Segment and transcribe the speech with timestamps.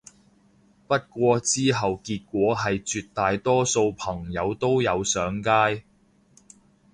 [0.87, 5.83] 不過之後結果係絕大多數朋友都有上街